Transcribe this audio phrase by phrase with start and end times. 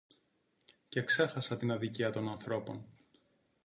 [0.89, 2.85] Και ξέχασα την αδικία των ανθρώπων